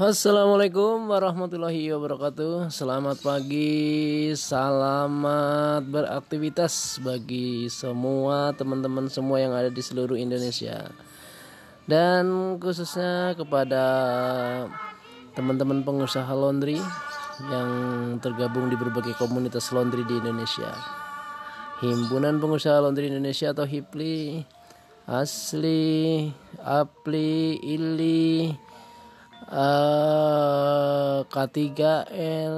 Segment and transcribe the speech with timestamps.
[0.00, 2.72] Assalamualaikum warahmatullahi wabarakatuh.
[2.72, 10.88] Selamat pagi Selamat beraktivitas Bagi semua teman-teman semua yang ada di seluruh Indonesia.
[11.84, 13.84] Dan khususnya kepada
[15.36, 16.80] Teman-teman pengusaha laundry
[17.52, 17.70] Yang
[18.24, 20.72] tergabung di berbagai komunitas laundry di Indonesia.
[21.84, 24.48] Himpunan Pengusaha Laundry Indonesia atau HIPLI
[25.04, 26.32] Asli
[26.64, 28.48] Apli Ili
[29.50, 32.56] uh, K3L,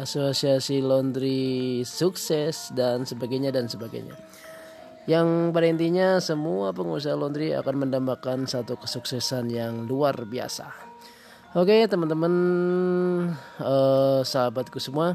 [0.00, 4.16] Asosiasi Laundry Sukses dan sebagainya dan sebagainya.
[5.04, 10.72] Yang pada intinya semua pengusaha laundry akan mendambakan satu kesuksesan yang luar biasa.
[11.54, 12.34] Oke teman-teman
[13.60, 15.14] uh, sahabatku semua,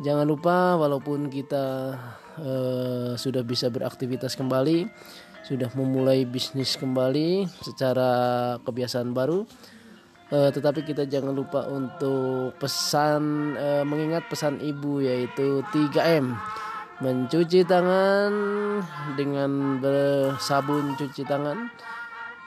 [0.00, 1.94] jangan lupa walaupun kita
[2.40, 4.88] uh, sudah bisa beraktivitas kembali,
[5.44, 8.10] sudah memulai bisnis kembali secara
[8.64, 9.44] kebiasaan baru
[10.26, 16.34] Uh, tetapi kita jangan lupa untuk pesan uh, mengingat pesan ibu yaitu 3M
[16.98, 18.32] mencuci tangan
[19.14, 21.70] dengan bersabun cuci tangan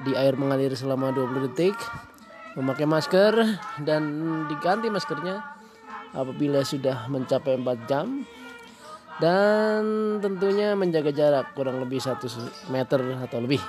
[0.03, 1.75] di air mengalir selama 20 detik.
[2.57, 3.33] Memakai masker
[3.85, 4.03] dan
[4.49, 5.39] diganti maskernya
[6.11, 8.27] apabila sudah mencapai 4 jam.
[9.19, 9.83] Dan
[10.23, 12.31] tentunya menjaga jarak kurang lebih satu
[12.71, 13.59] meter atau lebih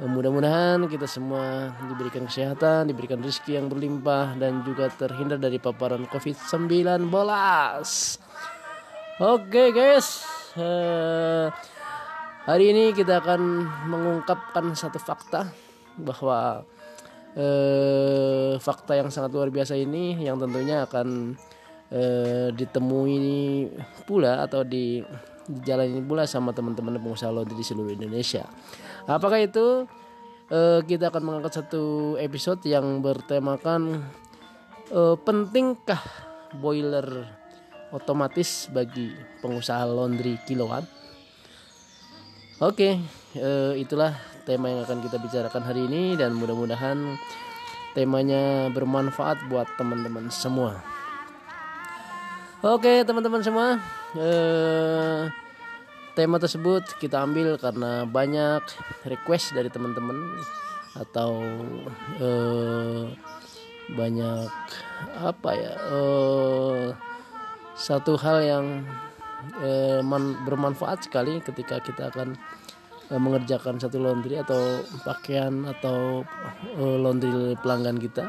[0.00, 7.04] Mudah-mudahan kita semua diberikan kesehatan, diberikan rezeki yang berlimpah dan juga terhindar dari paparan COVID-19.
[9.20, 10.24] Oke guys,
[10.56, 11.52] uh,
[12.48, 15.52] hari ini kita akan mengungkapkan satu fakta
[16.00, 16.64] bahwa
[17.36, 21.36] uh, fakta yang sangat luar biasa ini yang tentunya akan
[21.92, 23.68] uh, ditemui
[24.08, 25.04] pula atau di
[25.50, 28.46] dijalani pula sama teman-teman pengusaha laundry di seluruh Indonesia.
[29.10, 29.90] Apakah itu?
[30.50, 34.02] Uh, kita akan mengangkat satu episode yang bertemakan
[34.90, 36.02] uh, pentingkah
[36.58, 37.06] boiler
[37.94, 40.82] otomatis bagi pengusaha laundry kiloan.
[42.58, 42.98] Oke,
[43.38, 47.14] uh, itulah tema yang akan kita bicarakan hari ini dan mudah-mudahan
[47.94, 50.82] temanya bermanfaat buat teman-teman semua.
[52.58, 53.78] Oke, teman-teman semua.
[54.18, 55.30] Uh,
[56.20, 58.60] tema tersebut kita ambil karena banyak
[59.08, 60.20] request dari teman-teman
[60.92, 61.40] atau
[62.20, 63.08] uh,
[63.96, 64.52] banyak
[65.16, 66.92] apa ya uh,
[67.72, 68.66] satu hal yang
[69.64, 72.36] uh, man, bermanfaat sekali ketika kita akan
[73.08, 76.20] uh, mengerjakan satu laundry atau pakaian atau
[76.76, 78.28] uh, laundry pelanggan kita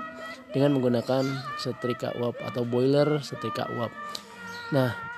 [0.55, 1.27] dengan menggunakan
[1.59, 3.91] setrika uap atau boiler setrika uap.
[4.71, 5.10] Nah,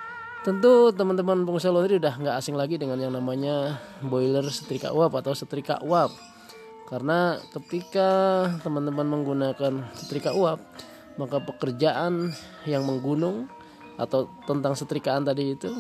[0.44, 5.31] Tentu teman-teman pengusaha laundry udah nggak asing lagi dengan yang namanya boiler setrika uap atau
[5.31, 6.12] setrika uap.
[6.92, 10.59] Karena ketika teman-teman menggunakan setrika uap,
[11.16, 12.36] maka pekerjaan
[12.68, 13.48] yang menggunung
[13.96, 15.72] atau tentang setrikaan tadi itu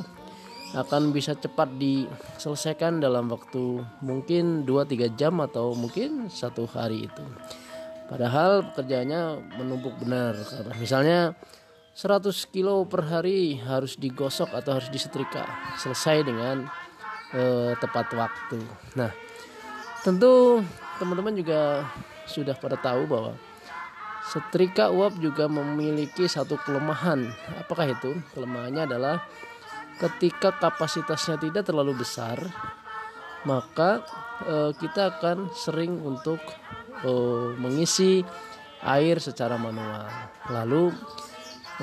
[0.79, 7.25] akan bisa cepat diselesaikan dalam waktu mungkin 2-3 jam atau mungkin satu hari itu.
[8.07, 10.39] Padahal pekerjaannya menumpuk benar
[10.79, 11.35] misalnya
[11.93, 15.45] 100 kilo per hari harus digosok atau harus disetrika
[15.77, 16.65] selesai dengan
[17.37, 18.57] uh, tepat waktu.
[18.97, 19.13] Nah,
[20.01, 20.65] tentu
[20.97, 21.85] teman-teman juga
[22.25, 23.37] sudah pada tahu bahwa
[24.25, 27.29] setrika uap juga memiliki satu kelemahan.
[27.61, 28.17] Apakah itu?
[28.33, 29.21] Kelemahannya adalah
[30.01, 32.41] ketika kapasitasnya tidak terlalu besar,
[33.45, 34.01] maka
[34.49, 36.41] uh, kita akan sering untuk
[37.05, 38.25] uh, mengisi
[38.81, 40.09] air secara manual.
[40.49, 40.91] Lalu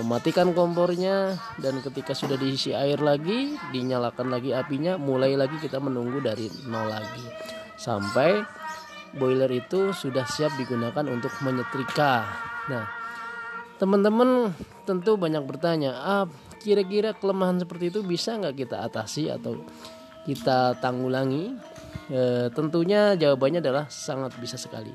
[0.01, 6.25] mematikan kompornya dan ketika sudah diisi air lagi dinyalakan lagi apinya mulai lagi kita menunggu
[6.25, 7.25] dari nol lagi.
[7.77, 8.41] Sampai
[9.13, 12.25] boiler itu sudah siap digunakan untuk menyetrika.
[12.73, 12.89] Nah
[13.77, 14.57] teman-teman
[14.89, 16.25] tentu banyak bertanya ah
[16.61, 19.61] kira-kira kelemahan seperti itu bisa nggak kita atasi atau
[20.25, 21.57] kita tanggulangi?
[22.13, 24.93] E, tentunya jawabannya adalah sangat bisa sekali.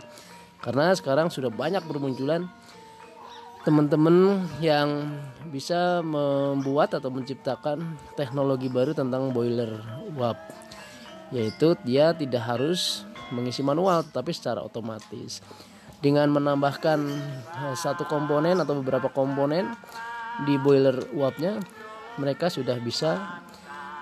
[0.61, 2.45] Karena sekarang sudah banyak bermunculan
[3.65, 5.17] teman-teman yang
[5.49, 9.81] bisa membuat atau menciptakan teknologi baru tentang boiler
[10.13, 10.37] uap
[11.33, 13.01] yaitu dia tidak harus
[13.33, 15.41] mengisi manual tapi secara otomatis.
[15.97, 16.99] Dengan menambahkan
[17.65, 19.73] eh, satu komponen atau beberapa komponen
[20.45, 21.57] di boiler uapnya
[22.19, 23.43] mereka sudah bisa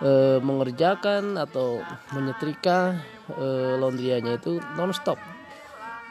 [0.01, 1.81] e, mengerjakan atau
[2.13, 2.97] menyetrika
[3.29, 5.17] e, laundryanya itu non-stop.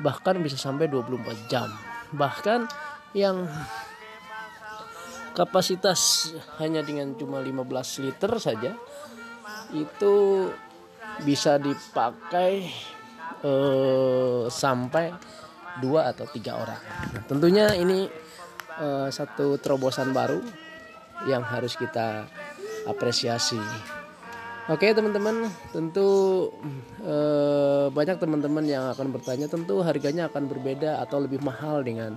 [0.03, 1.71] Bahkan bisa sampai 24 jam.
[2.15, 2.67] Bahkan
[3.13, 3.49] yang
[5.33, 8.73] kapasitas hanya dengan cuma 15 liter saja
[9.73, 10.15] itu
[11.25, 12.69] bisa dipakai
[13.41, 15.13] eh, sampai
[15.81, 16.81] dua atau tiga orang.
[17.17, 18.05] Nah, tentunya ini
[18.77, 20.43] uh, satu terobosan baru
[21.25, 22.29] yang harus kita
[22.85, 23.61] apresiasi.
[24.71, 26.09] Oke teman-teman, tentu
[27.03, 32.15] uh, banyak teman-teman yang akan bertanya, tentu harganya akan berbeda atau lebih mahal dengan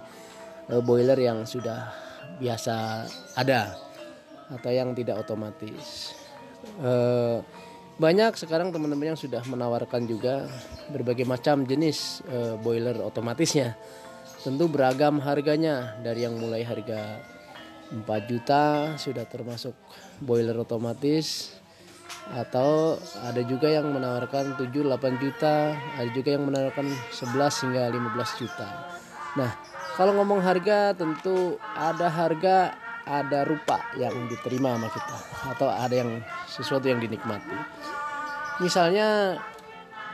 [0.82, 1.94] boiler yang sudah
[2.42, 3.06] biasa
[3.38, 3.76] ada
[4.50, 6.14] atau yang tidak otomatis.
[6.82, 7.42] Uh,
[7.96, 10.52] banyak sekarang teman-teman yang sudah menawarkan juga
[10.92, 13.80] berbagai macam jenis e, boiler otomatisnya
[14.44, 17.24] tentu beragam harganya dari yang mulai harga
[17.96, 18.64] 4 juta
[19.00, 19.72] sudah termasuk
[20.20, 21.56] boiler otomatis
[22.36, 28.42] atau ada juga yang menawarkan 7 8 juta ada juga yang menawarkan 11 hingga 15
[28.44, 28.70] juta
[29.40, 29.52] nah
[29.96, 32.76] kalau ngomong harga tentu ada harga
[33.08, 35.18] ada rupa yang diterima sama kita
[35.56, 36.12] atau ada yang
[36.50, 37.56] sesuatu yang dinikmati.
[38.60, 39.40] Misalnya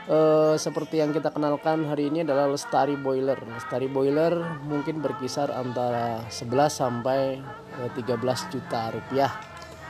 [0.06, 3.38] eh, seperti yang kita kenalkan hari ini adalah Lestari Boiler.
[3.42, 7.42] Lestari Boiler mungkin berkisar antara 11 sampai
[7.90, 9.32] 13 eh, juta rupiah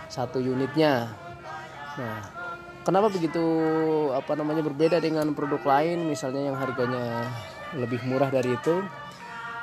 [0.09, 1.12] satu unitnya.
[2.00, 2.21] Nah,
[2.87, 3.45] kenapa begitu
[4.15, 7.29] apa namanya berbeda dengan produk lain misalnya yang harganya
[7.77, 8.81] lebih murah dari itu?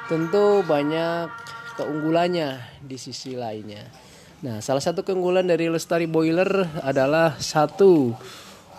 [0.10, 1.30] Tentu banyak
[1.78, 3.86] keunggulannya di sisi lainnya.
[4.42, 6.50] Nah, salah satu keunggulan dari Lestari Boiler
[6.82, 8.18] adalah satu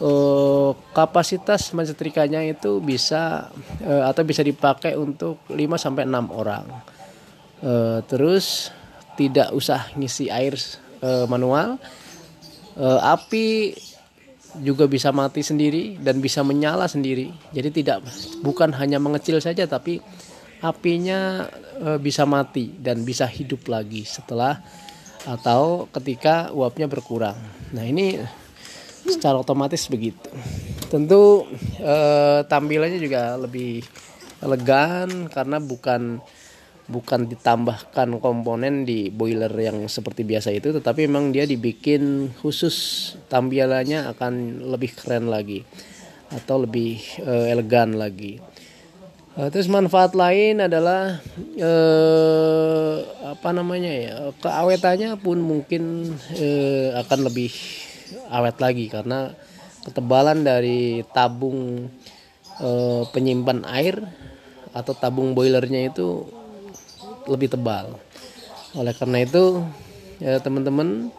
[0.02, 3.46] uh, kapasitas mensetrikanya itu bisa
[3.84, 6.66] uh, atau bisa dipakai untuk 5 sampai 6 orang.
[7.60, 8.74] Uh, terus
[9.14, 10.56] tidak usah ngisi air
[11.04, 11.78] uh, manual.
[12.74, 13.76] Uh, api
[14.64, 17.30] juga bisa mati sendiri dan bisa menyala sendiri.
[17.54, 18.02] Jadi tidak
[18.42, 20.02] bukan hanya mengecil saja tapi
[20.60, 21.48] apinya
[21.80, 24.60] e, bisa mati dan bisa hidup lagi setelah
[25.24, 27.36] atau ketika uapnya berkurang.
[27.76, 28.16] Nah ini
[29.04, 30.28] secara otomatis begitu.
[30.88, 31.48] Tentu
[31.80, 31.96] e,
[32.44, 33.84] tampilannya juga lebih
[34.40, 36.20] elegan karena bukan
[36.90, 42.74] bukan ditambahkan komponen di boiler yang seperti biasa itu tetapi memang dia dibikin khusus
[43.30, 45.62] tampilannya akan lebih keren lagi
[46.34, 48.42] atau lebih e, elegan lagi.
[49.30, 51.22] Uh, terus manfaat lain adalah
[51.62, 52.96] uh,
[53.30, 57.54] apa namanya ya keawetannya pun mungkin uh, akan lebih
[58.26, 59.30] awet lagi karena
[59.86, 61.86] ketebalan dari tabung
[62.58, 64.02] uh, penyimpan air
[64.74, 66.26] atau tabung boilernya itu
[67.30, 68.02] lebih tebal.
[68.74, 69.62] Oleh karena itu
[70.18, 71.14] ya teman-teman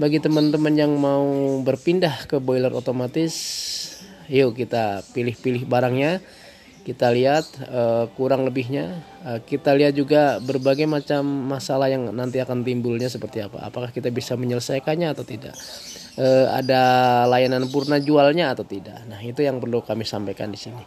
[0.00, 3.36] bagi teman-teman yang mau berpindah ke boiler otomatis
[4.26, 6.24] yuk kita pilih-pilih barangnya
[6.84, 9.00] kita lihat uh, kurang lebihnya.
[9.24, 13.64] Uh, kita lihat juga berbagai macam masalah yang nanti akan timbulnya seperti apa.
[13.64, 15.56] Apakah kita bisa menyelesaikannya atau tidak?
[16.14, 19.00] Uh, ada layanan purna jualnya atau tidak?
[19.08, 20.84] Nah itu yang perlu kami sampaikan di sini.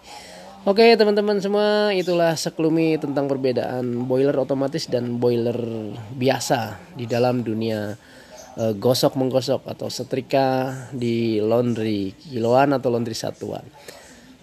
[0.68, 5.56] Oke teman-teman semua itulah sekelumi tentang perbedaan boiler otomatis dan boiler
[6.14, 7.96] biasa di dalam dunia
[8.60, 13.64] uh, gosok menggosok atau setrika di laundry kiloan atau laundry satuan.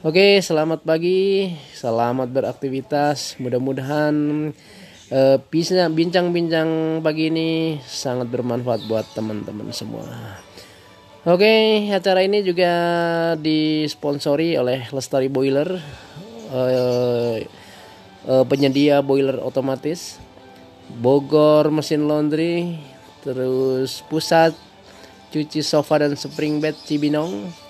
[0.05, 3.41] Oke, selamat pagi, selamat beraktivitas.
[3.41, 4.12] Mudah-mudahan
[5.09, 5.37] uh,
[5.89, 10.05] bincang-bincang pagi ini sangat bermanfaat buat teman-teman semua.
[11.25, 12.69] Oke, acara ini juga
[13.41, 15.73] disponsori oleh Lestari Boiler,
[16.53, 17.41] uh,
[18.29, 20.20] uh, penyedia boiler otomatis,
[21.01, 22.77] Bogor Mesin Laundry,
[23.25, 24.53] terus Pusat
[25.32, 27.64] Cuci Sofa dan Spring Bed Cibinong,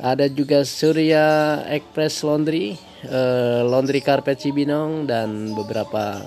[0.00, 2.76] ada juga Surya Express Laundry,
[3.08, 6.24] uh, Laundry Carpet Cibinong dan beberapa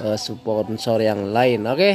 [0.00, 1.66] uh, sponsor yang lain.
[1.66, 1.76] Oke.
[1.76, 1.94] Okay.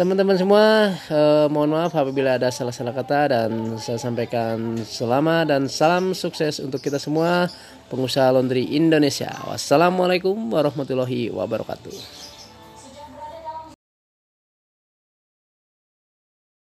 [0.00, 6.16] Teman-teman semua, uh, mohon maaf apabila ada salah-salah kata dan saya sampaikan selamat dan salam
[6.16, 7.52] sukses untuk kita semua
[7.92, 9.28] pengusaha laundry Indonesia.
[9.44, 12.19] Wassalamualaikum warahmatullahi wabarakatuh.